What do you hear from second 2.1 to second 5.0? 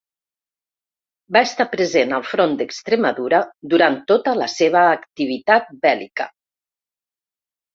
al front d'Extremadura durant tota la seva